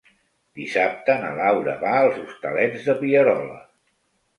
[0.59, 3.65] Dissabte na Laura va als Hostalets de Pierola.